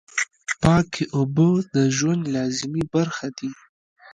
[0.61, 3.51] پاکې اوبه د ژوند لازمي برخه دي.